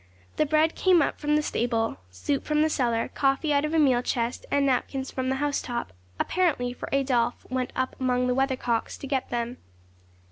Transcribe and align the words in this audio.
The 0.37 0.47
bread 0.47 0.73
came 0.73 1.03
from 1.17 1.35
the 1.35 1.43
stable, 1.43 1.97
soup 2.09 2.43
from 2.43 2.63
the 2.63 2.71
cellar, 2.71 3.09
coffee 3.13 3.53
out 3.53 3.65
of 3.65 3.73
a 3.75 3.77
meal 3.77 4.01
chest, 4.01 4.47
and 4.49 4.65
napkins 4.65 5.11
from 5.11 5.29
the 5.29 5.35
housetop, 5.35 5.93
apparently, 6.19 6.73
for 6.73 6.89
Adolphe 6.91 7.45
went 7.51 7.71
up 7.75 7.95
among 7.99 8.25
the 8.25 8.33
weather 8.33 8.57
cocks 8.57 8.97
to 8.97 9.05
get 9.05 9.29
them. 9.29 9.57